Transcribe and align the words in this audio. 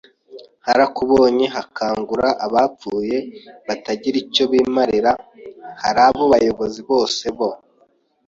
Harakubonye 0.65 1.45
hakangura 1.55 2.27
abapfuye 2.45 3.17
batagira 3.67 4.17
icyo 4.23 4.43
bimarira 4.51 5.11
h 5.81 5.83
ari 5.89 6.05
bo 6.15 6.23
bayobozi 6.33 6.79
bose 6.89 7.23
bo 7.37 7.49